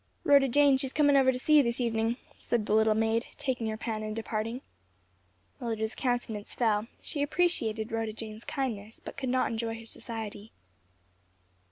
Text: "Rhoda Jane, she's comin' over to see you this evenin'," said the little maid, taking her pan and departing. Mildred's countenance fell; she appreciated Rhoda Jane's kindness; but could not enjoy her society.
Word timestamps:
"Rhoda 0.23 0.47
Jane, 0.49 0.77
she's 0.77 0.93
comin' 0.93 1.15
over 1.15 1.31
to 1.31 1.37
see 1.37 1.57
you 1.57 1.61
this 1.61 1.79
evenin'," 1.79 2.17
said 2.39 2.65
the 2.65 2.73
little 2.73 2.95
maid, 2.95 3.27
taking 3.37 3.67
her 3.67 3.77
pan 3.77 4.01
and 4.01 4.15
departing. 4.15 4.61
Mildred's 5.59 5.93
countenance 5.93 6.55
fell; 6.55 6.87
she 7.03 7.21
appreciated 7.21 7.91
Rhoda 7.91 8.11
Jane's 8.13 8.43
kindness; 8.43 8.99
but 9.05 9.15
could 9.15 9.29
not 9.29 9.51
enjoy 9.51 9.79
her 9.79 9.85
society. 9.85 10.53